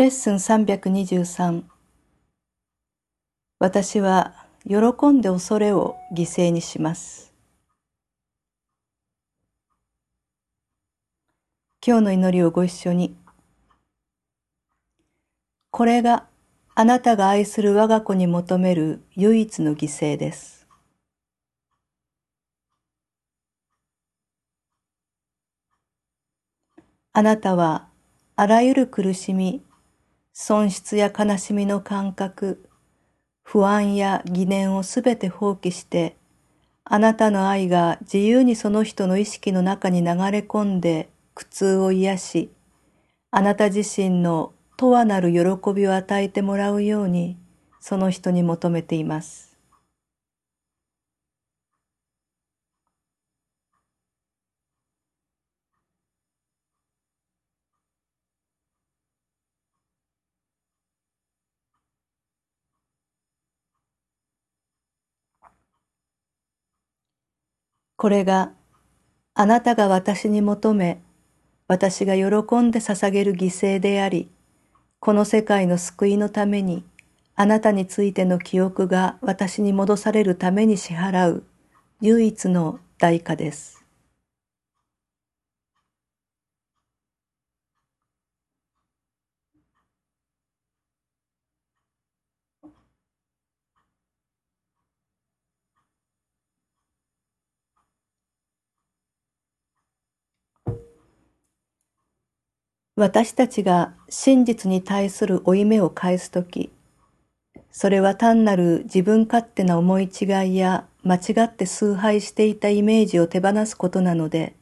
[0.00, 1.62] レッスン323
[3.58, 7.34] 私は喜んで恐れを犠牲にします。
[11.86, 13.14] 今日の祈りをご一緒に。
[15.70, 16.24] これが
[16.74, 20.66] あなたが愛する我が子に求める唯一の犠牲です。
[27.12, 27.90] あなたは
[28.34, 29.62] あらゆる苦しみ、
[30.42, 32.66] 損失や悲しみの感覚、
[33.42, 36.16] 不安や疑念をすべて放棄して、
[36.82, 42.50] あなたの愛が自由にその人の意識の中に流れ込んで苦痛を癒し、
[43.30, 47.36] あなた自身の永遠なる喜びを与えてもらうように、
[47.78, 49.49] その人に求めています。
[68.00, 68.52] これが
[69.34, 71.02] あなたが私に求め、
[71.68, 72.24] 私が喜
[72.62, 74.30] んで捧げる犠牲であり、
[75.00, 76.82] この世界の救いのために、
[77.36, 81.44] あなたについての記憶が私に戻されるために支払う
[82.00, 83.79] 唯一の代価です。
[103.00, 106.70] 私たちが真実に対する負い目を返すとき、
[107.70, 114.54] それは単なる自分勝手な思い違いや間違って崇拝していたイメージを手放すことなので、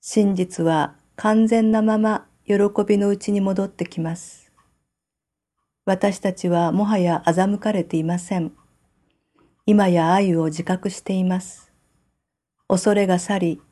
[0.00, 2.54] 真実は完全なまま喜
[2.86, 4.52] びのうちに戻ってきます。
[5.84, 8.52] 私たちはもはや欺かれていません。
[9.66, 11.72] 今や愛を自覚しています。
[12.68, 13.62] 恐れが去り、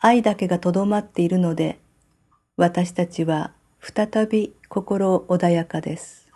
[0.00, 1.81] 愛だけがとどまっているので、
[2.56, 6.28] 私たちは再び心穏やかです。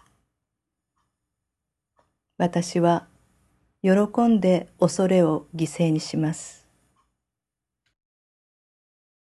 [2.38, 3.06] 私は
[3.82, 3.90] 喜
[4.22, 6.65] んで恐れを犠牲にします。